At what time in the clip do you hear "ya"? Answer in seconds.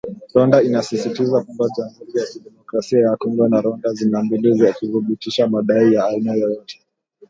2.19-2.25, 3.05-3.15, 5.93-6.05